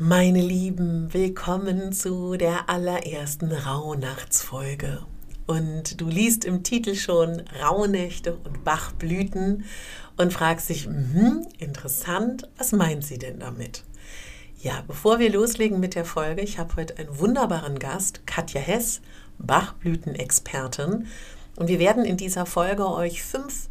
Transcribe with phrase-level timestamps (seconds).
[0.00, 5.02] Meine Lieben, willkommen zu der allerersten Rauhnachtsfolge.
[5.48, 9.64] Und du liest im Titel schon Rauhnächte und Bachblüten
[10.16, 13.82] und fragst dich, mh, interessant, was meint sie denn damit?
[14.60, 19.00] Ja, bevor wir loslegen mit der Folge, ich habe heute einen wunderbaren Gast, Katja Hess,
[19.38, 21.08] Bachblütenexpertin.
[21.56, 23.68] Und wir werden in dieser Folge euch fünf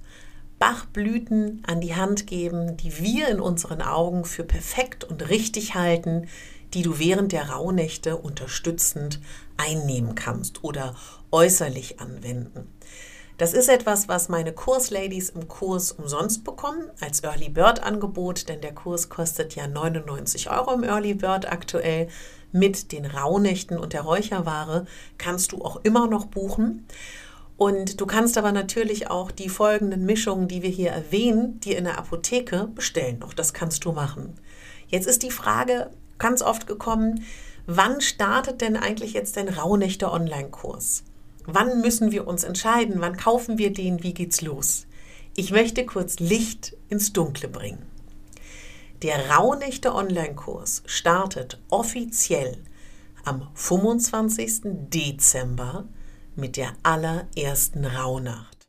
[0.59, 6.27] Bachblüten an die Hand geben, die wir in unseren Augen für perfekt und richtig halten,
[6.73, 9.19] die du während der Rauhnächte unterstützend
[9.57, 10.95] einnehmen kannst oder
[11.31, 12.67] äußerlich anwenden.
[13.37, 18.61] Das ist etwas, was meine Kursladies im Kurs umsonst bekommen, als Early Bird Angebot, denn
[18.61, 22.07] der Kurs kostet ja 99 Euro im Early Bird aktuell.
[22.51, 24.85] Mit den Rauhnächten und der Räucherware
[25.19, 26.87] kannst du auch immer noch buchen.
[27.57, 31.85] Und du kannst aber natürlich auch die folgenden Mischungen, die wir hier erwähnen, dir in
[31.85, 33.23] der Apotheke bestellen.
[33.23, 34.35] Auch das kannst du machen.
[34.87, 37.25] Jetzt ist die Frage ganz oft gekommen,
[37.65, 41.03] wann startet denn eigentlich jetzt dein Rauhnächte Online-Kurs?
[41.45, 42.95] Wann müssen wir uns entscheiden?
[42.99, 44.03] Wann kaufen wir den?
[44.03, 44.85] Wie geht's los?
[45.35, 47.85] Ich möchte kurz Licht ins Dunkle bringen.
[49.01, 52.57] Der Rauhnächte Online-Kurs startet offiziell
[53.23, 54.61] am 25.
[54.63, 55.85] Dezember
[56.37, 58.67] mit der allerersten Rauhnacht.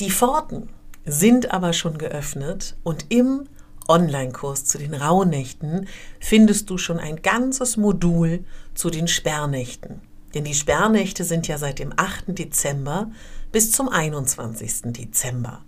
[0.00, 0.68] Die Pforten
[1.04, 3.48] sind aber schon geöffnet und im
[3.88, 5.88] Online-Kurs zu den Rauhnächten
[6.20, 10.02] findest du schon ein ganzes Modul zu den Sperrnächten.
[10.34, 12.38] Denn die Sperrnächte sind ja seit dem 8.
[12.38, 13.10] Dezember
[13.50, 14.92] bis zum 21.
[14.92, 15.64] Dezember.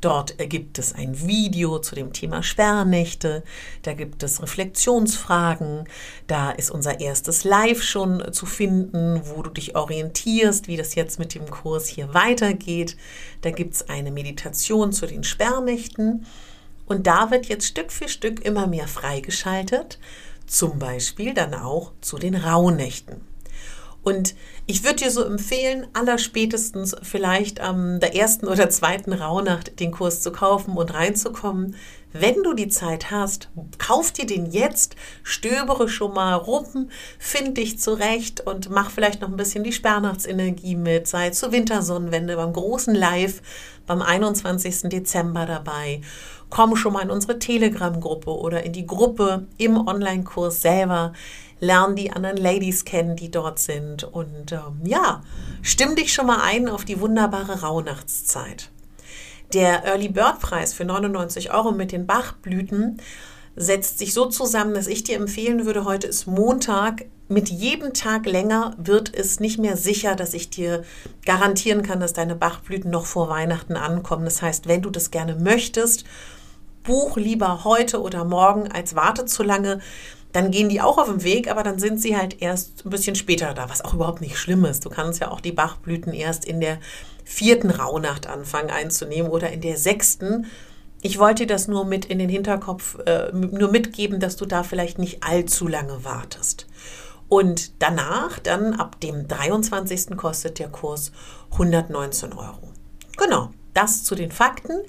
[0.00, 3.42] Dort gibt es ein Video zu dem Thema Sperrnächte,
[3.82, 5.88] da gibt es Reflexionsfragen,
[6.28, 11.18] da ist unser erstes Live schon zu finden, wo du dich orientierst, wie das jetzt
[11.18, 12.96] mit dem Kurs hier weitergeht.
[13.40, 16.26] Da gibt es eine Meditation zu den Sperrnächten
[16.86, 19.98] und da wird jetzt Stück für Stück immer mehr freigeschaltet,
[20.46, 23.27] zum Beispiel dann auch zu den Rauhnächten.
[24.08, 29.90] Und ich würde dir so empfehlen, allerspätestens vielleicht am der ersten oder zweiten Rauhnacht den
[29.90, 31.76] Kurs zu kaufen und reinzukommen.
[32.14, 36.88] Wenn du die Zeit hast, kauf dir den jetzt, stöbere schon mal rum,
[37.18, 41.06] find dich zurecht und mach vielleicht noch ein bisschen die Sperrnachtsenergie mit.
[41.06, 43.42] Sei zur Wintersonnenwende beim großen Live
[43.86, 44.88] beim 21.
[44.88, 46.00] Dezember dabei.
[46.48, 51.12] Komm schon mal in unsere Telegram-Gruppe oder in die Gruppe im Online-Kurs selber
[51.60, 54.04] lern die anderen Ladies kennen, die dort sind.
[54.04, 55.22] Und ähm, ja,
[55.62, 58.70] stimm dich schon mal ein auf die wunderbare Rauhnachtszeit.
[59.52, 63.00] Der Early Bird Preis für 99 Euro mit den Bachblüten
[63.56, 67.06] setzt sich so zusammen, dass ich dir empfehlen würde, heute ist Montag.
[67.28, 70.84] Mit jedem Tag länger wird es nicht mehr sicher, dass ich dir
[71.26, 74.24] garantieren kann, dass deine Bachblüten noch vor Weihnachten ankommen.
[74.24, 76.04] Das heißt, wenn du das gerne möchtest,
[76.84, 79.80] buch lieber heute oder morgen, als warte zu lange
[80.32, 83.14] dann gehen die auch auf den Weg, aber dann sind sie halt erst ein bisschen
[83.14, 84.84] später da, was auch überhaupt nicht schlimm ist.
[84.84, 86.78] Du kannst ja auch die Bachblüten erst in der
[87.24, 90.46] vierten Rauhnacht anfangen einzunehmen oder in der sechsten.
[91.00, 94.98] Ich wollte das nur mit in den Hinterkopf, äh, nur mitgeben, dass du da vielleicht
[94.98, 96.66] nicht allzu lange wartest.
[97.28, 100.16] Und danach, dann ab dem 23.
[100.16, 101.12] kostet der Kurs
[101.50, 102.72] 119 Euro.
[103.16, 104.80] Genau das zu den Fakten.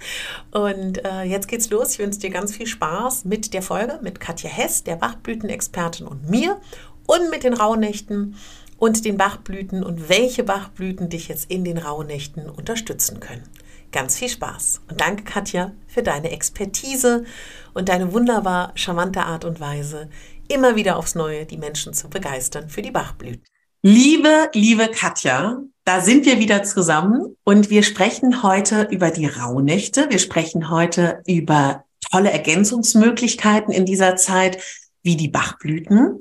[0.51, 1.93] Und äh, jetzt geht's los.
[1.93, 6.29] Ich wünsche dir ganz viel Spaß mit der Folge mit Katja Hess, der Bachblütenexpertin und
[6.29, 6.59] mir
[7.05, 8.35] und mit den Rauhnächten
[8.77, 13.43] und den Bachblüten und welche Bachblüten dich jetzt in den Rauhnächten unterstützen können.
[13.91, 17.25] Ganz viel Spaß und danke Katja für deine Expertise
[17.73, 20.09] und deine wunderbar charmante Art und Weise,
[20.47, 23.43] immer wieder aufs Neue die Menschen zu begeistern für die Bachblüten.
[23.81, 30.05] Liebe, liebe Katja, da sind wir wieder zusammen und wir sprechen heute über die Rauhnächte.
[30.11, 34.61] Wir sprechen heute über tolle Ergänzungsmöglichkeiten in dieser Zeit,
[35.01, 36.19] wie die Bachblüten.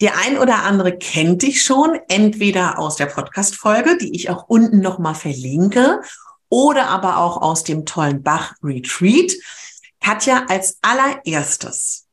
[0.00, 4.80] Der ein oder andere kennt dich schon, entweder aus der Podcast-Folge, die ich auch unten
[4.80, 6.00] nochmal verlinke,
[6.48, 9.32] oder aber auch aus dem tollen Bach-Retreat.
[10.00, 12.03] Katja, als allererstes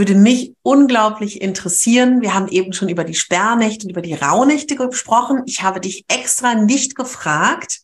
[0.00, 2.22] würde mich unglaublich interessieren.
[2.22, 5.42] Wir haben eben schon über die Sperrnächte und über die Rauhnächte gesprochen.
[5.44, 7.82] Ich habe dich extra nicht gefragt,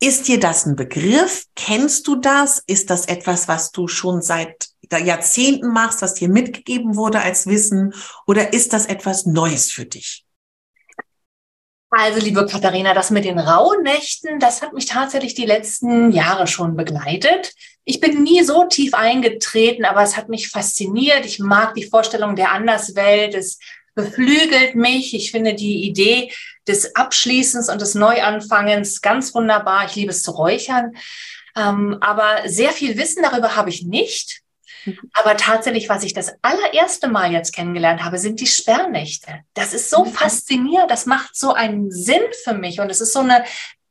[0.00, 1.46] Ist dir das ein Begriff?
[1.54, 2.62] Kennst du das?
[2.66, 7.94] Ist das etwas, was du schon seit Jahrzehnten machst, was dir mitgegeben wurde als Wissen?
[8.26, 10.24] Oder ist das etwas Neues für dich?
[11.90, 16.76] Also, liebe Katharina, das mit den Rauhnächten, das hat mich tatsächlich die letzten Jahre schon
[16.76, 17.54] begleitet.
[17.84, 21.24] Ich bin nie so tief eingetreten, aber es hat mich fasziniert.
[21.24, 23.34] Ich mag die Vorstellung der Anderswelt.
[23.34, 23.58] Es
[23.94, 25.14] beflügelt mich.
[25.14, 26.30] Ich finde die Idee
[26.66, 29.86] des Abschließens und des Neuanfangens ganz wunderbar.
[29.86, 30.92] Ich liebe es zu räuchern.
[31.56, 34.42] Ähm, aber sehr viel Wissen darüber habe ich nicht.
[34.84, 34.98] Mhm.
[35.12, 39.40] Aber tatsächlich, was ich das allererste Mal jetzt kennengelernt habe, sind die Sperrnächte.
[39.54, 40.12] Das ist so mhm.
[40.12, 43.44] faszinierend, das macht so einen Sinn für mich und es ist so eine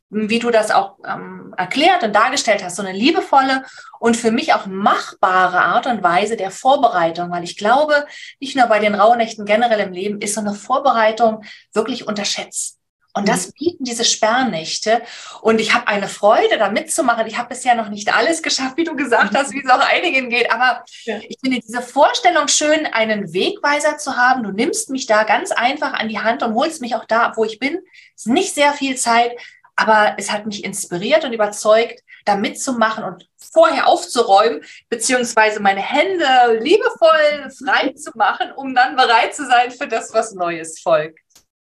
[0.10, 3.64] wie du das auch ähm, erklärt und dargestellt hast, so eine liebevolle
[4.00, 8.06] und für mich auch machbare Art und Weise der Vorbereitung, weil ich glaube,
[8.40, 11.44] nicht nur bei den Rauhnächten generell im Leben ist so eine Vorbereitung
[11.74, 12.77] wirklich unterschätzt.
[13.18, 13.52] Und das mhm.
[13.58, 15.02] bieten diese Sperrnächte.
[15.42, 17.28] Und ich habe eine Freude, da mitzumachen.
[17.28, 20.30] Ich habe bisher noch nicht alles geschafft, wie du gesagt hast, wie es auch einigen
[20.30, 20.52] geht.
[20.52, 21.18] Aber ja.
[21.28, 24.44] ich finde diese Vorstellung schön, einen Wegweiser zu haben.
[24.44, 27.34] Du nimmst mich da ganz einfach an die Hand und holst mich auch da ab,
[27.38, 27.80] wo ich bin.
[28.16, 29.32] Es ist nicht sehr viel Zeit,
[29.76, 36.60] aber es hat mich inspiriert und überzeugt, da mitzumachen und vorher aufzuräumen, beziehungsweise meine Hände
[36.60, 41.20] liebevoll frei zu machen, um dann bereit zu sein für das, was Neues folgt.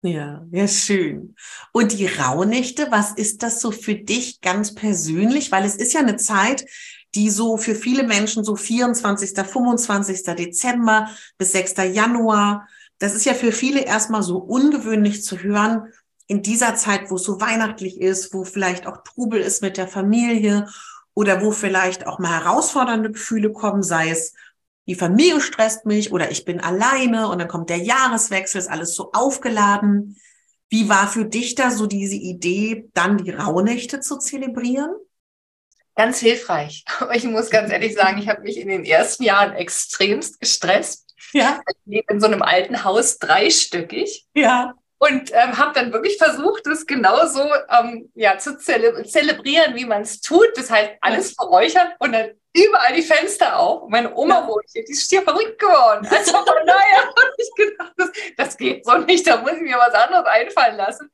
[0.07, 1.35] Ja, ja, schön.
[1.73, 5.51] Und die Rauhnächte, was ist das so für dich ganz persönlich?
[5.51, 6.67] Weil es ist ja eine Zeit,
[7.15, 10.23] die so für viele Menschen so 24., 25.
[10.37, 11.09] Dezember
[11.39, 11.77] bis 6.
[11.95, 12.69] Januar,
[12.99, 15.91] das ist ja für viele erstmal so ungewöhnlich zu hören,
[16.27, 19.89] in dieser Zeit, wo es so weihnachtlich ist, wo vielleicht auch Trubel ist mit der
[19.89, 20.69] Familie
[21.15, 24.35] oder wo vielleicht auch mal herausfordernde Gefühle kommen, sei es
[24.87, 28.95] die Familie stresst mich oder ich bin alleine und dann kommt der Jahreswechsel, ist alles
[28.95, 30.17] so aufgeladen.
[30.69, 34.95] Wie war für dich da so diese Idee, dann die Rauhnächte zu zelebrieren?
[35.95, 36.85] Ganz hilfreich.
[37.15, 41.15] Ich muss ganz ehrlich sagen, ich habe mich in den ersten Jahren extremst gestresst.
[41.33, 41.61] Ja.
[41.69, 44.27] Ich lebe in so einem alten Haus dreistöckig.
[44.35, 47.43] Ja und ähm, habe dann wirklich versucht, das genauso
[47.79, 50.49] ähm, ja, zu zele zelebrieren, wie man es tut.
[50.57, 53.83] Das heißt, alles verräuchern und dann überall die Fenster auf.
[53.83, 54.49] Und meine Oma ja.
[54.49, 56.09] wohnt hier, die ist hier verrückt geworden.
[56.11, 59.77] Also von daher habe ich gedacht, das, das geht so nicht, da muss ich mir
[59.77, 61.11] was anderes einfallen lassen.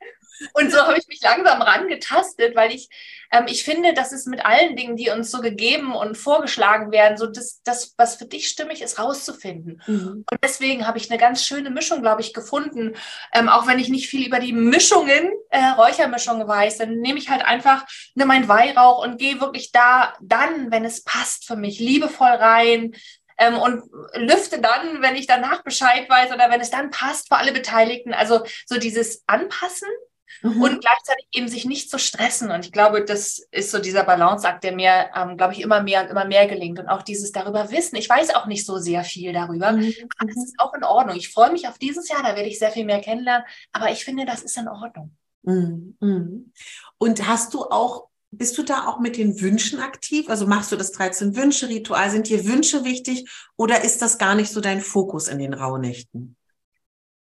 [0.53, 2.89] Und so habe ich mich langsam rangetastet, weil ich,
[3.31, 7.17] ähm, ich finde, das ist mit allen Dingen, die uns so gegeben und vorgeschlagen werden,
[7.17, 9.83] so das, das was für dich stimmig ist, rauszufinden.
[9.87, 10.25] Mhm.
[10.31, 12.95] Und deswegen habe ich eine ganz schöne Mischung, glaube ich, gefunden.
[13.35, 17.29] Ähm, auch wenn ich nicht viel über die Mischungen, äh, Räuchermischungen weiß, dann nehme ich
[17.29, 17.85] halt einfach
[18.15, 22.95] ne, mein Weihrauch und gehe wirklich da dann, wenn es passt für mich, liebevoll rein,
[23.41, 23.83] ähm, und
[24.15, 28.13] lüfte dann, wenn ich danach Bescheid weiß oder wenn es dann passt für alle Beteiligten.
[28.13, 29.89] Also so dieses Anpassen
[30.43, 30.63] mhm.
[30.63, 32.51] und gleichzeitig eben sich nicht zu stressen.
[32.51, 36.03] Und ich glaube, das ist so dieser Balanceakt, der mir, ähm, glaube ich, immer mehr
[36.03, 36.79] und immer mehr gelingt.
[36.79, 37.97] Und auch dieses darüber wissen.
[37.97, 39.73] Ich weiß auch nicht so sehr viel darüber.
[39.73, 39.95] Mhm.
[40.27, 41.17] Das ist auch in Ordnung.
[41.17, 43.47] Ich freue mich auf dieses Jahr, da werde ich sehr viel mehr kennenlernen.
[43.73, 45.17] Aber ich finde, das ist in Ordnung.
[45.43, 45.97] Mhm.
[46.01, 46.53] mhm.
[46.99, 50.29] Und hast du auch bist du da auch mit den Wünschen aktiv?
[50.29, 52.11] Also machst du das 13-Wünsche-Ritual?
[52.11, 56.37] Sind dir Wünsche wichtig oder ist das gar nicht so dein Fokus in den Rauhnächten?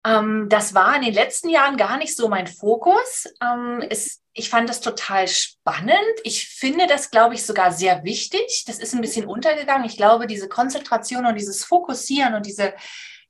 [0.05, 3.27] Ähm, das war in den letzten Jahren gar nicht so mein Fokus.
[3.43, 5.97] Ähm, es, ich fand das total spannend.
[6.25, 8.64] Ich finde das, glaube ich, sogar sehr wichtig.
[8.67, 9.87] Das ist ein bisschen untergegangen.
[9.87, 12.75] Ich glaube, diese Konzentration und dieses Fokussieren und diese,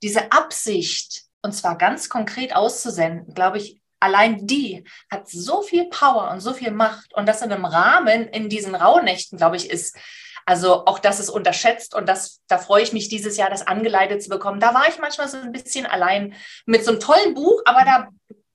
[0.03, 6.31] diese Absicht, und zwar ganz konkret auszusenden, glaube ich, allein die hat so viel Power
[6.31, 7.13] und so viel Macht.
[7.13, 9.97] Und das in einem Rahmen in diesen Rauhnächten, glaube ich, ist
[10.45, 14.21] also auch das ist unterschätzt und das, da freue ich mich dieses Jahr, das angeleitet
[14.21, 14.59] zu bekommen.
[14.59, 16.35] Da war ich manchmal so ein bisschen allein
[16.65, 18.09] mit so einem tollen Buch, aber da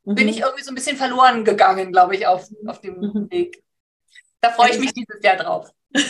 [0.04, 0.14] mhm.
[0.14, 3.30] bin ich irgendwie so ein bisschen verloren gegangen, glaube ich, auf, auf dem mhm.
[3.30, 3.62] Weg.
[4.40, 5.70] Da freue ich mich dieses Jahr drauf.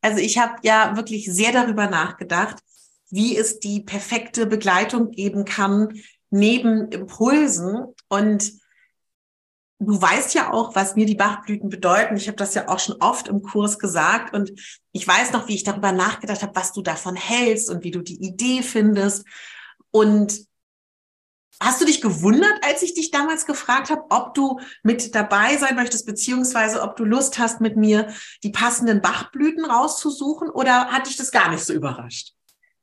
[0.00, 2.58] Also ich habe ja wirklich sehr darüber nachgedacht,
[3.08, 8.52] wie es die perfekte Begleitung geben kann neben Impulsen und
[9.86, 12.16] Du weißt ja auch, was mir die Bachblüten bedeuten.
[12.16, 14.52] Ich habe das ja auch schon oft im Kurs gesagt und
[14.92, 18.00] ich weiß noch, wie ich darüber nachgedacht habe, was du davon hältst und wie du
[18.00, 19.26] die Idee findest.
[19.90, 20.46] Und
[21.60, 25.76] hast du dich gewundert, als ich dich damals gefragt habe, ob du mit dabei sein
[25.76, 28.12] möchtest, beziehungsweise ob du Lust hast, mit mir
[28.42, 32.32] die passenden Bachblüten rauszusuchen oder hat dich das gar nicht so überrascht?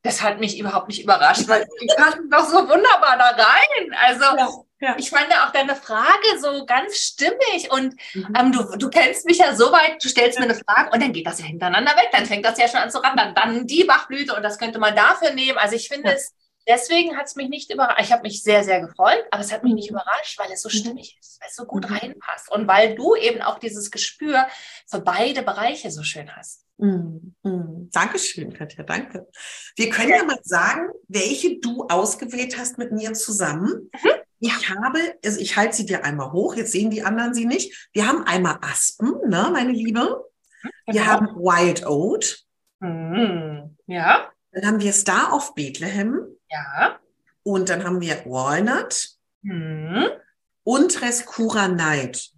[0.04, 3.94] Das hat mich überhaupt nicht überrascht, weil die passen doch so wunderbar da rein.
[4.00, 4.50] Also ja.
[4.82, 4.96] Ja.
[4.98, 8.34] Ich fand auch deine Frage so ganz stimmig und mhm.
[8.38, 11.14] ähm, du, du kennst mich ja so weit, du stellst mir eine Frage und dann
[11.14, 13.84] geht das ja hintereinander weg, dann fängt das ja schon an zu rattern, dann die
[13.84, 15.60] Bachblüte und das könnte man dafür nehmen.
[15.60, 16.16] Also ich finde ja.
[16.16, 16.34] es
[16.68, 18.02] deswegen hat es mich nicht überrascht.
[18.02, 20.70] Ich habe mich sehr, sehr gefreut, aber es hat mich nicht überrascht, weil es so
[20.70, 24.48] stimmig ist, weil es so gut reinpasst und weil du eben auch dieses Gespür
[24.88, 26.66] für beide Bereiche so schön hast.
[26.78, 27.90] Mm, mm.
[27.92, 29.28] Dankeschön, Katja, danke.
[29.76, 30.18] Wir können ja.
[30.18, 33.92] ja mal sagen, welche du ausgewählt hast mit mir zusammen.
[33.94, 34.12] Mhm.
[34.44, 37.90] Ich habe, also ich halte sie dir einmal hoch, jetzt sehen die anderen sie nicht.
[37.94, 40.26] Wir haben einmal Aspen, ne, meine Liebe.
[40.88, 41.06] Wir genau.
[41.06, 42.44] haben Wild Oat.
[42.80, 43.78] Mhm.
[43.86, 44.32] Ja.
[44.52, 46.26] Dann haben wir Star of Bethlehem.
[46.50, 47.00] Ja.
[47.44, 49.10] Und dann haben wir Walnut.
[49.44, 50.08] Mhm.
[50.64, 52.32] Und Rescura Night.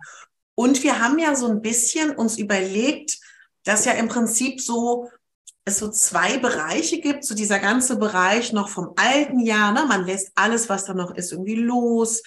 [0.55, 3.17] Und wir haben ja so ein bisschen uns überlegt,
[3.63, 5.09] dass ja im Prinzip so
[5.65, 9.85] es so zwei Bereiche gibt, so dieser ganze Bereich noch vom alten Jahr, ne?
[9.87, 12.21] man lässt alles, was da noch ist, irgendwie los,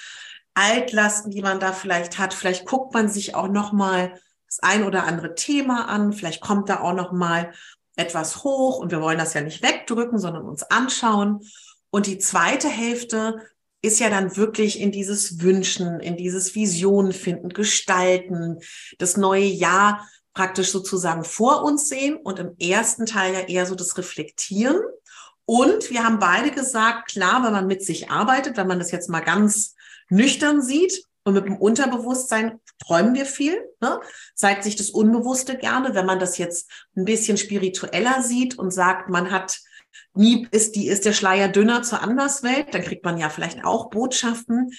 [0.55, 4.85] Altlasten, die man da vielleicht hat, vielleicht guckt man sich auch noch mal das ein
[4.85, 7.53] oder andere Thema an, vielleicht kommt da auch noch mal
[7.97, 11.41] etwas hoch und wir wollen das ja nicht wegdrücken, sondern uns anschauen.
[11.91, 13.41] Und die zweite Hälfte
[13.83, 18.59] ist ja dann wirklich in dieses Wünschen, in dieses Visionen finden, gestalten,
[18.99, 23.75] das neue Jahr praktisch sozusagen vor uns sehen und im ersten Teil ja eher so
[23.75, 24.79] das Reflektieren.
[25.47, 29.09] Und wir haben beide gesagt, klar, wenn man mit sich arbeitet, wenn man das jetzt
[29.09, 29.75] mal ganz
[30.11, 33.99] nüchtern sieht und mit dem Unterbewusstsein träumen wir viel, ne?
[34.35, 35.95] zeigt sich das Unbewusste gerne.
[35.95, 39.59] Wenn man das jetzt ein bisschen spiritueller sieht und sagt, man hat
[40.13, 43.89] nie ist die ist der Schleier dünner zur Anderswelt, dann kriegt man ja vielleicht auch
[43.89, 44.71] Botschaften.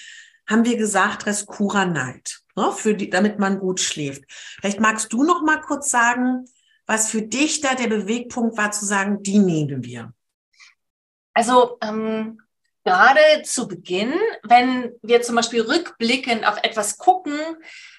[0.46, 4.24] Haben wir gesagt, Rescura Night ne, für die, damit man gut schläft.
[4.60, 6.44] Vielleicht magst du noch mal kurz sagen,
[6.86, 10.12] was für dich da der Bewegpunkt war, zu sagen, die nehmen wir.
[11.34, 12.40] Also ähm,
[12.84, 14.12] gerade zu Beginn,
[14.42, 17.38] wenn wir zum Beispiel rückblickend auf etwas gucken,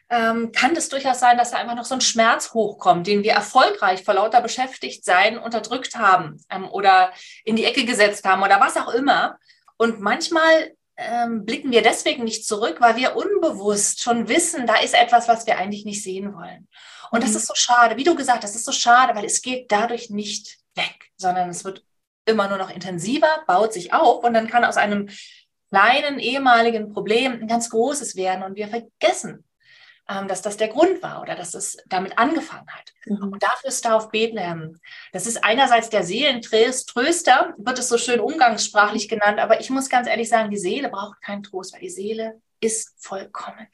[0.10, 3.34] ähm, kann es durchaus sein, dass da einfach noch so ein Schmerz hochkommt, den wir
[3.34, 7.13] erfolgreich vor lauter Beschäftigtsein unterdrückt haben ähm, oder
[7.46, 9.38] in die Ecke gesetzt haben oder was auch immer.
[9.78, 14.94] Und manchmal ähm, blicken wir deswegen nicht zurück, weil wir unbewusst schon wissen, da ist
[14.94, 16.68] etwas, was wir eigentlich nicht sehen wollen.
[17.12, 17.25] Und mhm.
[17.25, 17.98] das ist so schade.
[17.98, 21.50] Wie du gesagt hast, das ist so schade, weil es geht dadurch nicht weg, sondern
[21.50, 21.84] es wird
[22.25, 25.10] immer nur noch intensiver, baut sich auf und dann kann aus einem
[25.72, 29.46] kleinen ehemaligen Problem ein ganz großes werden und wir vergessen,
[30.28, 32.94] dass das der Grund war oder dass es damit angefangen hat.
[33.06, 33.34] Mhm.
[33.34, 34.80] Und dafür ist da auf Bethlehem.
[35.13, 40.08] Das ist einerseits der Seelentröster, wird es so schön umgangssprachlich genannt, aber ich muss ganz
[40.08, 43.68] ehrlich sagen, die Seele braucht keinen Trost, weil die Seele ist vollkommen.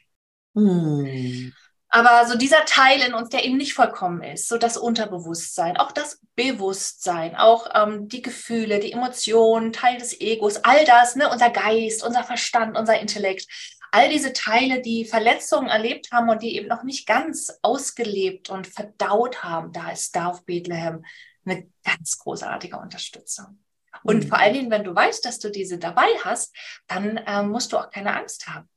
[0.54, 1.54] Mhm.
[1.96, 5.94] Aber so dieser Teil in uns, der eben nicht vollkommen ist, so das Unterbewusstsein, auch
[5.94, 11.52] das Bewusstsein, auch ähm, die Gefühle, die Emotionen, Teil des Egos, all das, ne, unser
[11.52, 13.48] Geist, unser Verstand, unser Intellekt,
[13.96, 18.68] all diese Teile, die Verletzungen erlebt haben und die eben noch nicht ganz ausgelebt und
[18.68, 21.06] verdaut haben, da ist da auf Bethlehem
[21.46, 23.64] eine ganz großartige Unterstützung.
[24.04, 24.28] Und mhm.
[24.28, 26.54] vor allen Dingen, wenn du weißt, dass du diese dabei hast,
[26.88, 28.68] dann äh, musst du auch keine Angst haben.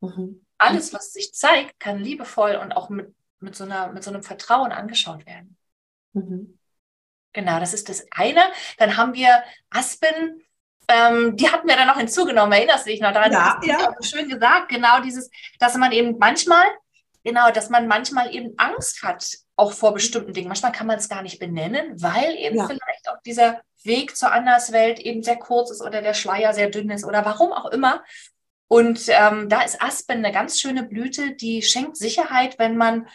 [0.00, 0.44] Mhm.
[0.58, 4.24] Alles, was sich zeigt, kann liebevoll und auch mit, mit, so, einer, mit so einem
[4.24, 5.56] Vertrauen angeschaut werden.
[6.14, 6.58] Mhm.
[7.32, 8.42] Genau, das ist das eine.
[8.78, 10.42] Dann haben wir Aspen,
[10.88, 13.32] ähm, die hatten wir dann noch hinzugenommen, erinnerst du dich noch daran?
[13.32, 13.94] Ja, das ja.
[14.02, 16.64] schön gesagt, genau dieses, dass man eben manchmal,
[17.22, 19.26] genau, dass man manchmal eben Angst hat,
[19.56, 20.48] auch vor bestimmten Dingen.
[20.48, 22.66] Manchmal kann man es gar nicht benennen, weil eben ja.
[22.66, 26.90] vielleicht auch dieser Weg zur Anderswelt eben sehr kurz ist oder der Schleier sehr dünn
[26.90, 28.02] ist oder warum auch immer.
[28.66, 33.06] Und ähm, da ist Aspen eine ganz schöne Blüte, die schenkt Sicherheit, wenn man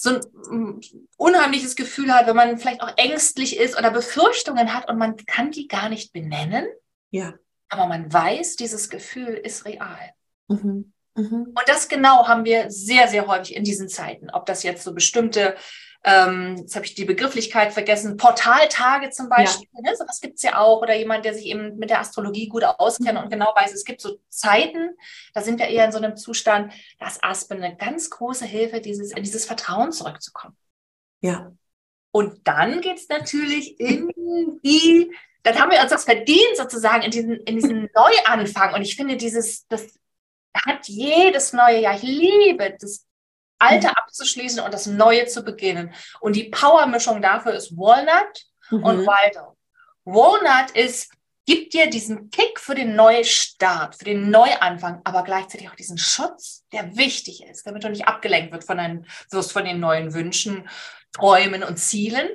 [0.00, 0.80] so ein mm,
[1.18, 5.50] unheimliches Gefühl hat, wenn man vielleicht auch ängstlich ist oder Befürchtungen hat und man kann
[5.50, 6.66] die gar nicht benennen.
[7.10, 7.34] Ja.
[7.68, 10.14] Aber man weiß, dieses Gefühl ist real.
[10.48, 10.94] Mhm.
[11.16, 11.42] Mhm.
[11.48, 14.30] Und das genau haben wir sehr, sehr häufig in diesen Zeiten.
[14.30, 15.54] Ob das jetzt so bestimmte
[16.02, 19.90] ähm, jetzt habe ich die Begrifflichkeit vergessen, Portaltage zum Beispiel, ja.
[19.90, 19.96] ne?
[19.96, 23.18] sowas gibt es ja auch, oder jemand, der sich eben mit der Astrologie gut auskennt
[23.18, 23.24] mhm.
[23.24, 24.96] und genau weiß, es gibt so Zeiten,
[25.34, 29.12] da sind wir eher in so einem Zustand, dass Aspen eine ganz große Hilfe, dieses,
[29.12, 30.56] in dieses Vertrauen zurückzukommen.
[31.20, 31.52] Ja.
[32.12, 34.10] Und dann geht es natürlich in
[34.64, 38.74] die, dann haben wir uns das verdient, sozusagen, in diesen, in diesen Neuanfang.
[38.74, 39.98] Und ich finde, dieses, das
[40.54, 43.06] hat jedes neue Jahr, ich liebe das
[43.60, 45.94] Alte abzuschließen und das Neue zu beginnen.
[46.20, 48.82] Und die Powermischung dafür ist Walnut mhm.
[48.82, 49.36] und Wild
[50.04, 51.12] Walnut ist,
[51.46, 56.64] gibt dir diesen Kick für den Neustart, für den Neuanfang, aber gleichzeitig auch diesen Schutz,
[56.72, 60.68] der wichtig ist, damit du nicht abgelenkt wird von deinen, wirst von den neuen Wünschen,
[61.12, 62.28] Träumen und Zielen.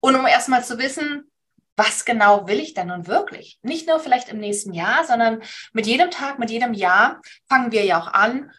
[0.00, 1.30] Und um erstmal zu wissen,
[1.76, 3.58] was genau will ich denn nun wirklich?
[3.62, 5.42] Nicht nur vielleicht im nächsten Jahr, sondern
[5.72, 8.50] mit jedem Tag, mit jedem Jahr fangen wir ja auch an,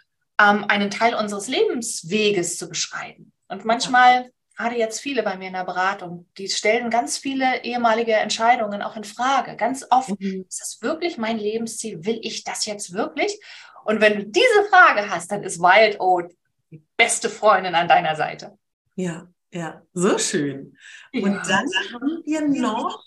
[0.44, 3.32] ähm, einen Teil unseres Lebensweges zu beschreiben.
[3.48, 8.14] Und manchmal gerade jetzt viele bei mir in der Beratung, die stellen ganz viele ehemalige
[8.14, 9.56] Entscheidungen auch in Frage.
[9.56, 10.46] Ganz oft, mhm.
[10.48, 12.06] ist das wirklich mein Lebensziel?
[12.06, 13.40] Will ich das jetzt wirklich?
[13.86, 16.32] Und wenn du diese Frage hast, dann ist Wild Oat
[16.72, 18.58] die beste Freundin an deiner Seite.
[18.96, 20.78] Ja, ja, so schön.
[21.12, 21.24] Ja.
[21.24, 23.04] Und dann haben wir noch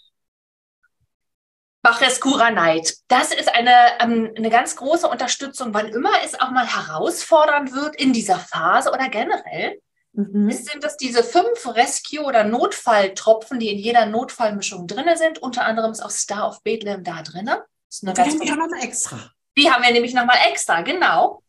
[1.86, 2.96] Bachrescura Night.
[3.06, 7.94] Das ist eine, ähm, eine ganz große Unterstützung, wann immer es auch mal herausfordernd wird
[7.94, 9.80] in dieser Phase oder generell.
[10.12, 10.50] Mhm.
[10.50, 15.38] Sind das diese fünf Rescue- oder Notfalltropfen, die in jeder Notfallmischung drin sind?
[15.38, 17.48] Unter anderem ist auch Star of Bethlehem da drin.
[18.02, 19.30] Die haben wir nochmal extra.
[19.56, 21.44] Die haben wir nämlich nochmal extra, genau.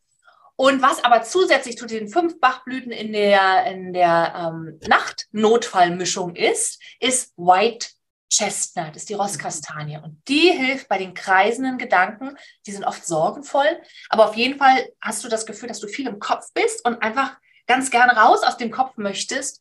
[0.54, 6.80] Und was aber zusätzlich zu den fünf Bachblüten in der, in der ähm, Nachtnotfallmischung ist,
[7.00, 7.88] ist White
[8.30, 12.36] Chestnut ist die Rosskastanie und die hilft bei den kreisenden Gedanken.
[12.66, 13.80] Die sind oft sorgenvoll,
[14.10, 17.02] aber auf jeden Fall hast du das Gefühl, dass du viel im Kopf bist und
[17.02, 17.36] einfach
[17.68, 19.60] ganz gerne raus aus dem Kopf möchtest,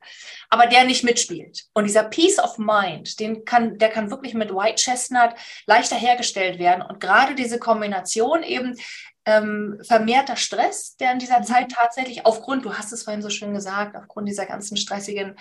[0.50, 1.66] aber der nicht mitspielt.
[1.74, 5.36] Und dieser Peace of Mind, den kann, der kann wirklich mit White Chestnut
[5.68, 6.82] leichter hergestellt werden.
[6.82, 8.80] Und gerade diese Kombination eben
[9.28, 11.44] ähm, vermehrter Stress, der in dieser mhm.
[11.44, 15.36] Zeit tatsächlich aufgrund, du hast es vorhin so schön gesagt, aufgrund dieser ganzen stressigen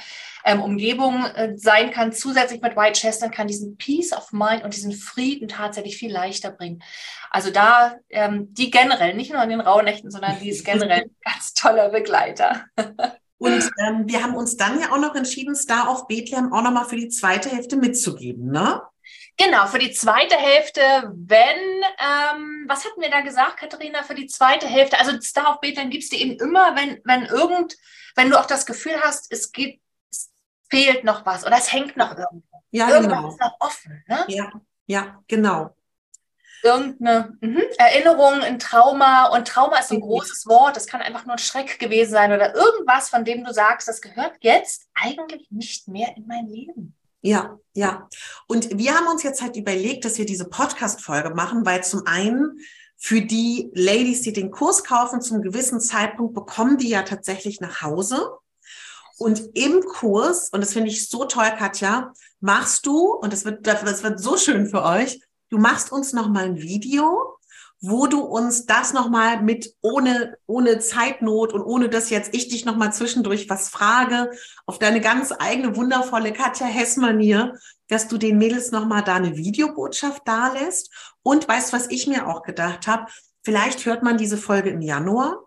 [0.45, 2.13] ähm, Umgebung äh, sein kann.
[2.13, 6.51] Zusätzlich mit White Chestnut kann diesen Peace of Mind und diesen Frieden tatsächlich viel leichter
[6.51, 6.83] bringen.
[7.31, 11.17] Also da, ähm, die generell, nicht nur in den Rauhnächten, sondern die ist generell ein
[11.25, 12.65] ganz toller Begleiter.
[13.39, 16.87] Und ähm, wir haben uns dann ja auch noch entschieden, Star of Bethlehem auch nochmal
[16.87, 18.81] für die zweite Hälfte mitzugeben, ne?
[19.39, 20.81] Genau, für die zweite Hälfte,
[21.15, 25.61] wenn, ähm, was hatten wir da gesagt, Katharina, für die zweite Hälfte, also Star of
[25.61, 27.77] Bethlehem gibst du eben immer, wenn, wenn irgend,
[28.15, 30.33] wenn du auch das Gefühl hast, es gibt, es
[30.71, 32.63] fehlt noch was oder es hängt noch irgendwo.
[32.71, 33.29] Ja, Irgendwas genau.
[33.29, 34.25] ist noch offen, ne?
[34.29, 34.53] Ja,
[34.87, 35.75] ja, genau.
[36.63, 40.03] Irgendeine mh, Erinnerung, ein Trauma und Trauma ist ein mhm.
[40.03, 43.53] großes Wort, das kann einfach nur ein Schreck gewesen sein oder irgendwas, von dem du
[43.53, 46.97] sagst, das gehört jetzt eigentlich nicht mehr in mein Leben.
[47.27, 48.09] Ja, ja.
[48.47, 52.61] Und wir haben uns jetzt halt überlegt, dass wir diese Podcast-Folge machen, weil zum einen
[52.97, 57.83] für die Ladies, die den Kurs kaufen, zum gewissen Zeitpunkt bekommen die ja tatsächlich nach
[57.83, 58.31] Hause.
[59.19, 63.67] Und im Kurs, und das finde ich so toll, Katja, machst du, und das wird,
[63.67, 67.26] das wird so schön für euch, du machst uns nochmal ein Video,
[67.81, 72.65] wo du uns das nochmal mit ohne, ohne Zeitnot und ohne dass jetzt ich dich
[72.65, 74.31] nochmal zwischendurch was frage,
[74.65, 77.59] auf deine ganz eigene wundervolle Katja Hess-Manier,
[77.89, 80.91] dass du den Mädels nochmal da eine Videobotschaft da lässt.
[81.23, 83.07] Und weißt, was ich mir auch gedacht habe?
[83.45, 85.45] Vielleicht hört man diese Folge im Januar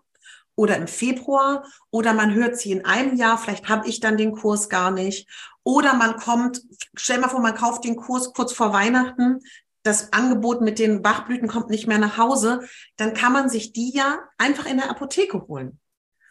[0.54, 4.32] oder im Februar oder man hört sie in einem Jahr, vielleicht habe ich dann den
[4.32, 5.28] Kurs gar nicht.
[5.64, 6.62] Oder man kommt,
[6.94, 9.40] stell mal vor, man kauft den Kurs kurz vor Weihnachten,
[9.82, 12.60] das Angebot mit den Bachblüten kommt nicht mehr nach Hause,
[12.96, 15.78] dann kann man sich die ja einfach in der Apotheke holen.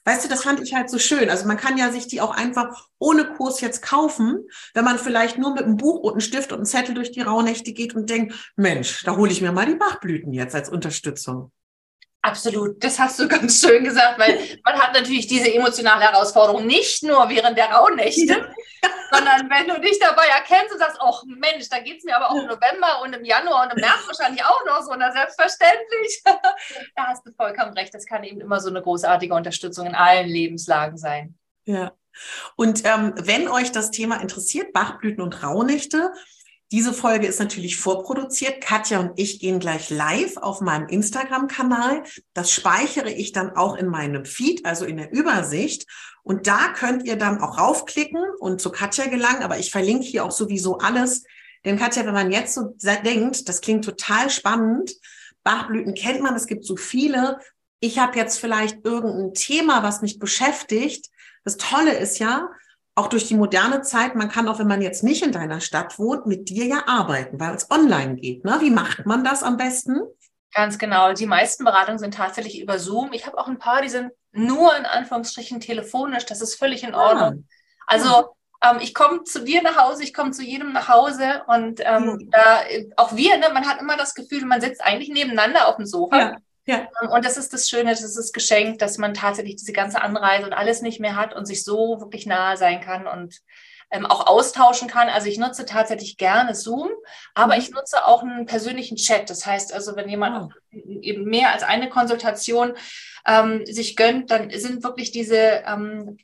[0.05, 1.29] Weißt du, das fand ich halt so schön.
[1.29, 5.37] Also man kann ja sich die auch einfach ohne Kurs jetzt kaufen, wenn man vielleicht
[5.37, 8.09] nur mit einem Buch und einem Stift und einem Zettel durch die Rauhnächte geht und
[8.09, 11.51] denkt, Mensch, da hole ich mir mal die Bachblüten jetzt als Unterstützung.
[12.29, 17.01] Absolut, das hast du ganz schön gesagt, weil man hat natürlich diese emotionale Herausforderung nicht
[17.03, 18.53] nur während der Rauhnächte,
[19.11, 22.29] sondern wenn du dich dabei erkennst und sagst, ach Mensch, da geht es mir aber
[22.29, 26.21] auch im November und im Januar und im März wahrscheinlich auch noch so, na selbstverständlich.
[26.95, 30.27] da hast du vollkommen recht, das kann eben immer so eine großartige Unterstützung in allen
[30.27, 31.35] Lebenslagen sein.
[31.65, 31.93] Ja.
[32.55, 36.11] Und ähm, wenn euch das Thema interessiert, Bachblüten und Rauhnächte,
[36.71, 38.61] diese Folge ist natürlich vorproduziert.
[38.61, 42.03] Katja und ich gehen gleich live auf meinem Instagram-Kanal.
[42.33, 45.87] Das speichere ich dann auch in meinem Feed, also in der Übersicht.
[46.21, 49.41] Und da könnt ihr dann auch raufklicken und zu Katja gelangen.
[49.41, 51.23] Aber ich verlinke hier auch sowieso alles.
[51.65, 54.93] Denn Katja, wenn man jetzt so denkt, das klingt total spannend.
[55.43, 57.39] Bachblüten kennt man, es gibt so viele.
[57.79, 61.09] Ich habe jetzt vielleicht irgendein Thema, was mich beschäftigt.
[61.43, 62.49] Das Tolle ist ja,
[62.99, 65.97] auch durch die moderne Zeit, man kann auch, wenn man jetzt nicht in deiner Stadt
[65.97, 68.43] wohnt, mit dir ja arbeiten, weil es online geht.
[68.43, 68.57] Ne?
[68.59, 70.01] Wie macht man das am besten?
[70.53, 71.13] Ganz genau.
[71.13, 73.13] Die meisten Beratungen sind tatsächlich über Zoom.
[73.13, 76.25] Ich habe auch ein paar, die sind nur in Anführungsstrichen telefonisch.
[76.25, 77.45] Das ist völlig in Ordnung.
[77.47, 77.53] Ah.
[77.87, 81.79] Also ähm, ich komme zu dir nach Hause, ich komme zu jedem nach Hause und
[81.83, 82.61] ähm, da,
[82.97, 86.17] auch wir, ne, man hat immer das Gefühl, man sitzt eigentlich nebeneinander auf dem Sofa.
[86.17, 86.35] Ja.
[86.69, 86.87] Ja.
[87.01, 90.03] Ähm, und das ist das Schöne, das ist das Geschenk, dass man tatsächlich diese ganze
[90.03, 93.41] Anreise und alles nicht mehr hat und sich so wirklich nahe sein kann und
[93.91, 95.09] ähm, auch austauschen kann.
[95.09, 96.89] Also ich nutze tatsächlich gerne Zoom,
[97.33, 97.59] aber mhm.
[97.59, 99.31] ich nutze auch einen persönlichen Chat.
[99.31, 100.77] Das heißt also, wenn jemand oh.
[101.01, 102.73] eben mehr als eine Konsultation
[103.25, 106.19] ähm, sich gönnt, dann sind wirklich diese ähm,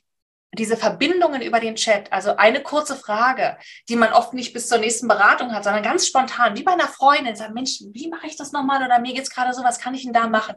[0.56, 3.56] diese Verbindungen über den Chat, also eine kurze Frage,
[3.88, 6.88] die man oft nicht bis zur nächsten Beratung hat, sondern ganz spontan, wie bei einer
[6.88, 9.78] Freundin, sagt, Mensch, wie mache ich das nochmal oder mir geht es gerade so, was
[9.78, 10.56] kann ich denn da machen?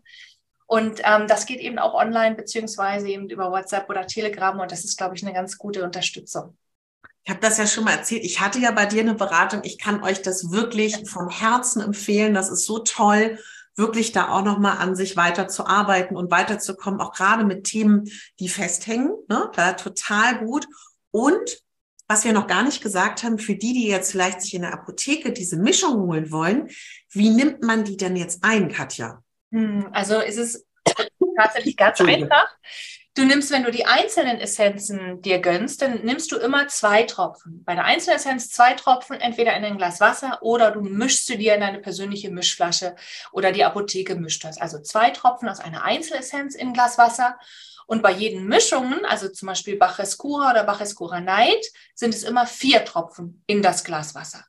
[0.66, 4.60] Und ähm, das geht eben auch online, beziehungsweise eben über WhatsApp oder Telegram.
[4.60, 6.56] Und das ist, glaube ich, eine ganz gute Unterstützung.
[7.24, 8.24] Ich habe das ja schon mal erzählt.
[8.24, 9.62] Ich hatte ja bei dir eine Beratung.
[9.64, 12.36] Ich kann euch das wirklich von Herzen empfehlen.
[12.36, 13.40] Das ist so toll,
[13.80, 19.12] wirklich da auch nochmal an sich weiterzuarbeiten und weiterzukommen, auch gerade mit Themen, die festhängen.
[19.28, 19.50] Ne?
[19.56, 20.68] Da total gut.
[21.12, 21.64] Und
[22.08, 24.74] was wir noch gar nicht gesagt haben, für die, die jetzt vielleicht sich in der
[24.74, 26.70] Apotheke diese Mischung holen wollen,
[27.12, 29.24] wie nimmt man die denn jetzt ein, Katja?
[29.52, 30.66] Hm, also ist es
[31.38, 32.48] tatsächlich ganz einfach.
[33.20, 37.66] Du nimmst, wenn du die einzelnen Essenzen dir gönnst, dann nimmst du immer zwei Tropfen.
[37.66, 41.38] Bei der einzelnen Essenz zwei Tropfen, entweder in ein Glas Wasser oder du mischst sie
[41.38, 42.96] dir in eine persönliche Mischflasche
[43.34, 44.58] oder die Apotheke mischt das.
[44.58, 47.38] Also zwei Tropfen aus einer Einzelessenz in ein Glas Wasser
[47.88, 52.86] und bei jeden Mischungen, also zum Beispiel Bachescura oder Bachescura Night, sind es immer vier
[52.86, 54.46] Tropfen in das Glas Wasser.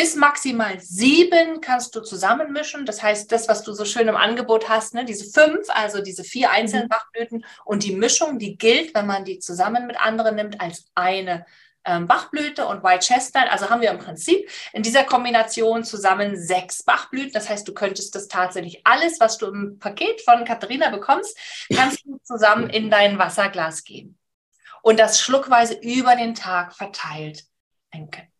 [0.00, 2.86] Bis maximal sieben kannst du zusammenmischen.
[2.86, 6.24] Das heißt, das, was du so schön im Angebot hast, ne, diese fünf, also diese
[6.24, 6.88] vier einzelnen mhm.
[6.88, 11.44] Bachblüten und die Mischung, die gilt, wenn man die zusammen mit anderen nimmt, als eine
[11.84, 13.50] ähm, Bachblüte und White Chestnut.
[13.50, 17.32] Also haben wir im Prinzip in dieser Kombination zusammen sechs Bachblüten.
[17.34, 21.36] Das heißt, du könntest das tatsächlich alles, was du im Paket von Katharina bekommst,
[21.74, 24.18] kannst du zusammen in dein Wasserglas geben.
[24.80, 27.44] Und das schluckweise über den Tag verteilt
[27.92, 28.32] trinken.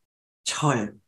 [0.46, 0.98] Toll.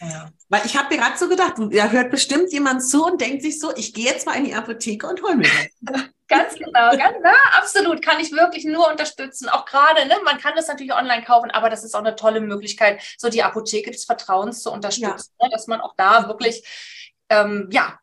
[0.00, 0.30] Ja.
[0.48, 3.58] Weil ich habe mir gerade so gedacht, da hört bestimmt jemand zu und denkt sich
[3.58, 6.04] so, ich gehe jetzt mal in die Apotheke und hol mir das.
[6.28, 9.48] ganz genau, ganz, na, absolut, kann ich wirklich nur unterstützen.
[9.48, 12.40] Auch gerade, ne, man kann das natürlich online kaufen, aber das ist auch eine tolle
[12.40, 15.46] Möglichkeit, so die Apotheke des Vertrauens zu unterstützen, ja.
[15.46, 16.64] ne, dass man auch da wirklich,
[17.28, 17.98] ähm, ja,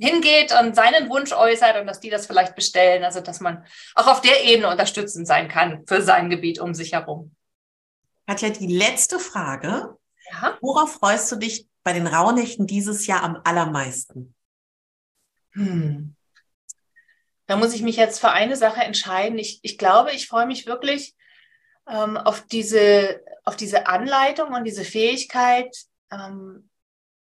[0.00, 3.02] hingeht und seinen Wunsch äußert und dass die das vielleicht bestellen.
[3.02, 3.64] Also, dass man
[3.96, 7.34] auch auf der Ebene unterstützend sein kann für sein Gebiet um sich herum.
[8.28, 9.97] Hat ja die letzte Frage.
[10.30, 10.58] Ja.
[10.60, 14.34] Worauf freust du dich bei den Rauhnächten dieses Jahr am allermeisten?
[15.52, 16.14] Hm.
[17.46, 19.38] Da muss ich mich jetzt für eine Sache entscheiden.
[19.38, 21.14] Ich, ich glaube, ich freue mich wirklich
[21.88, 25.74] ähm, auf, diese, auf diese Anleitung und diese Fähigkeit,
[26.10, 26.68] ähm,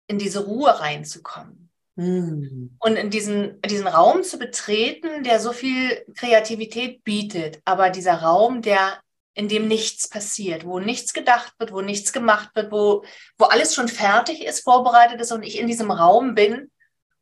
[0.06, 1.70] in diese Ruhe reinzukommen.
[1.96, 2.76] Hm.
[2.78, 8.62] Und in diesen, diesen Raum zu betreten, der so viel Kreativität bietet, aber dieser Raum,
[8.62, 9.00] der
[9.34, 13.04] in dem nichts passiert, wo nichts gedacht wird, wo nichts gemacht wird, wo,
[13.38, 16.70] wo alles schon fertig ist, vorbereitet ist und ich in diesem Raum bin,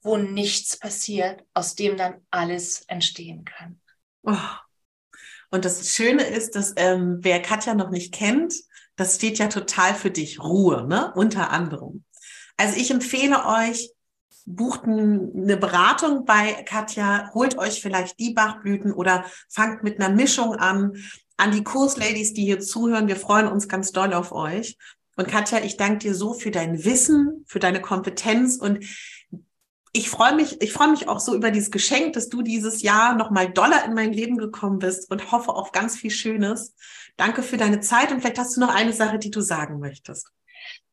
[0.03, 3.81] wo nichts passiert, aus dem dann alles entstehen kann.
[4.23, 4.37] Oh.
[5.51, 8.55] Und das Schöne ist, dass ähm, wer Katja noch nicht kennt,
[8.97, 11.13] das steht ja total für dich, Ruhe, ne?
[11.15, 12.05] Unter anderem.
[12.57, 13.91] Also ich empfehle euch,
[14.45, 20.55] bucht eine Beratung bei Katja, holt euch vielleicht die Bachblüten oder fangt mit einer Mischung
[20.55, 20.97] an
[21.41, 24.77] an die Kursladies, die hier zuhören, wir freuen uns ganz doll auf euch.
[25.17, 28.85] Und Katja, ich danke dir so für dein Wissen, für deine Kompetenz und
[29.93, 33.17] ich freue mich, ich freue mich auch so über dieses Geschenk, dass du dieses Jahr
[33.17, 36.75] nochmal doller in mein Leben gekommen bist und hoffe auf ganz viel Schönes.
[37.17, 40.31] Danke für deine Zeit und vielleicht hast du noch eine Sache, die du sagen möchtest.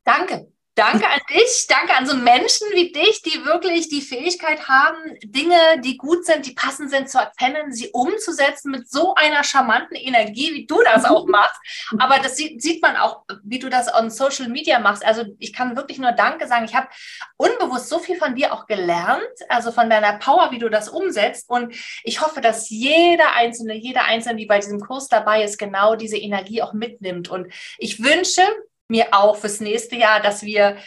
[0.03, 0.51] Danke.
[0.77, 5.57] Danke an dich, danke an so Menschen wie dich, die wirklich die Fähigkeit haben, Dinge,
[5.83, 10.53] die gut sind, die passend sind, zu erkennen, sie umzusetzen mit so einer charmanten Energie,
[10.53, 11.59] wie du das auch machst.
[11.97, 15.03] Aber das sieht, sieht man auch, wie du das on Social Media machst.
[15.03, 16.65] Also ich kann wirklich nur Danke sagen.
[16.65, 16.89] Ich habe
[17.37, 21.49] unbewusst so viel von dir auch gelernt, also von deiner Power, wie du das umsetzt.
[21.49, 25.95] Und ich hoffe, dass jeder Einzelne, jeder Einzelne, die bei diesem Kurs dabei ist, genau
[25.95, 27.29] diese Energie auch mitnimmt.
[27.29, 28.43] Und ich wünsche,
[28.88, 30.78] mir auch fürs nächste Jahr, dass wir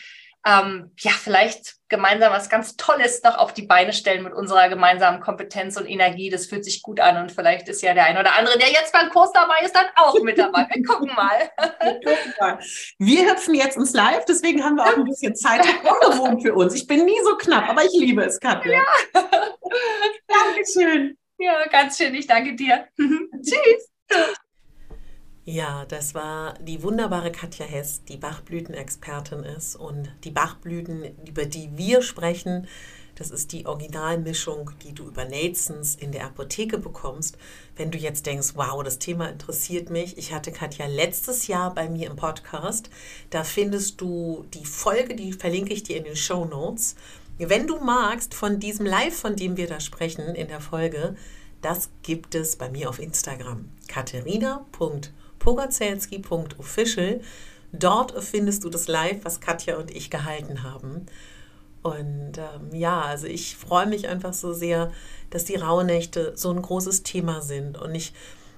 [0.47, 5.21] ähm, ja vielleicht gemeinsam was ganz Tolles noch auf die Beine stellen mit unserer gemeinsamen
[5.21, 6.31] Kompetenz und Energie.
[6.31, 8.93] Das fühlt sich gut an und vielleicht ist ja der ein oder andere, der jetzt
[8.93, 10.67] beim Kurs dabei ist, dann auch mit dabei.
[10.73, 11.51] Wir gucken mal.
[11.83, 12.59] Wir, gucken mal.
[12.99, 16.75] wir hüpfen jetzt ins Live, deswegen haben wir auch ein bisschen Zeit ungewohnt für uns.
[16.75, 18.73] Ich bin nie so knapp, aber ich liebe es, Katja.
[18.73, 18.85] Ja.
[20.27, 21.19] Dankeschön.
[21.39, 22.15] Ja, ganz schön.
[22.15, 22.87] Ich danke dir.
[22.99, 24.39] Tschüss.
[25.51, 29.75] Ja, das war die wunderbare Katja Hess, die Bachblütenexpertin ist.
[29.75, 32.69] Und die Bachblüten, über die wir sprechen,
[33.17, 37.37] das ist die Originalmischung, die du über Natesons in der Apotheke bekommst.
[37.75, 40.17] Wenn du jetzt denkst, wow, das Thema interessiert mich.
[40.19, 42.89] Ich hatte Katja letztes Jahr bei mir im Podcast.
[43.31, 46.95] Da findest du die Folge, die verlinke ich dir in den Show Notes.
[47.39, 51.17] Wenn du magst, von diesem Live, von dem wir da sprechen in der Folge,
[51.61, 53.69] das gibt es bei mir auf Instagram.
[53.89, 55.01] Katharina.com
[55.40, 57.20] pogazelski.official.
[57.72, 61.07] Dort findest du das Live, was Katja und ich gehalten haben.
[61.83, 64.92] Und ähm, ja, also ich freue mich einfach so sehr,
[65.31, 67.79] dass die Rauhnächte so ein großes Thema sind.
[67.79, 68.12] Und ich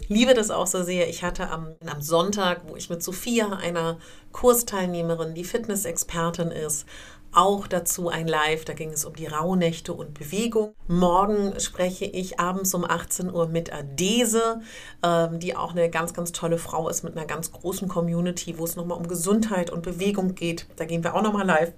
[0.08, 1.08] liebe das auch so sehr.
[1.08, 3.98] Ich hatte am, am Sonntag, wo ich mit Sophia, einer
[4.32, 6.86] Kursteilnehmerin, die Fitness-Expertin ist,
[7.32, 10.74] auch dazu ein Live, da ging es um die Rauhnächte und Bewegung.
[10.86, 14.60] Morgen spreche ich abends um 18 Uhr mit Adese,
[15.02, 18.64] ähm, die auch eine ganz, ganz tolle Frau ist mit einer ganz großen Community, wo
[18.64, 20.66] es nochmal um Gesundheit und Bewegung geht.
[20.76, 21.72] Da gehen wir auch nochmal live.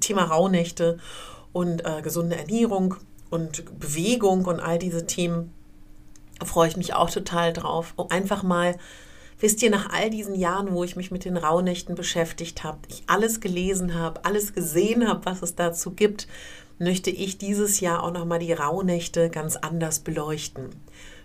[0.00, 0.98] Thema Rauhnächte
[1.52, 2.96] und äh, gesunde Ernährung
[3.30, 5.52] und Bewegung und all diese Themen
[6.44, 7.94] freue ich mich auch total drauf.
[8.08, 8.76] Einfach mal
[9.42, 13.02] Wisst ihr, nach all diesen Jahren, wo ich mich mit den Rauhnächten beschäftigt habe, ich
[13.08, 16.28] alles gelesen habe, alles gesehen habe, was es dazu gibt,
[16.78, 20.70] möchte ich dieses Jahr auch nochmal die Rauhnächte ganz anders beleuchten.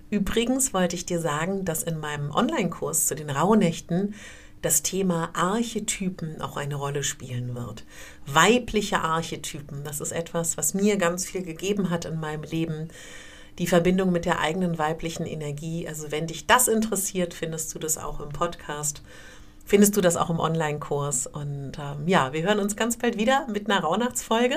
[0.10, 4.15] Übrigens wollte ich dir sagen, dass in meinem Online-Kurs zu den Rauhnächten
[4.63, 7.86] das Thema Archetypen auch eine Rolle spielen wird.
[8.25, 12.89] Weibliche Archetypen, das ist etwas, was mir ganz viel gegeben hat in meinem Leben
[13.60, 15.88] die Verbindung mit der eigenen weiblichen Energie.
[15.88, 19.02] Also wenn dich das interessiert, findest du das auch im Podcast.
[19.65, 21.28] Findest du das auch im Online-Kurs.
[21.28, 24.56] Und ähm, ja, wir hören uns ganz bald wieder mit einer Rauhnachtsfolge.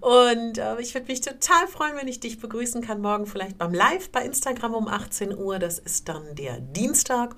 [0.00, 3.72] Und äh, ich würde mich total freuen, wenn ich dich begrüßen kann, morgen vielleicht beim
[3.72, 5.58] Live bei Instagram um 18 Uhr.
[5.58, 7.36] Das ist dann der Dienstag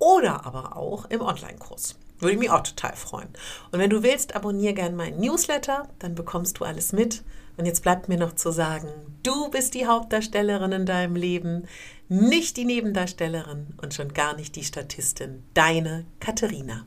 [0.00, 1.96] oder aber auch im Online-Kurs.
[2.18, 3.28] Würde ich mich auch total freuen.
[3.70, 7.22] Und wenn du willst, abonniere gerne meinen Newsletter, dann bekommst du alles mit.
[7.56, 8.88] Und jetzt bleibt mir noch zu sagen,
[9.22, 11.66] du bist die Hauptdarstellerin in deinem Leben,
[12.08, 15.42] nicht die Nebendarstellerin und schon gar nicht die Statistin.
[15.54, 16.86] Deine Katharina.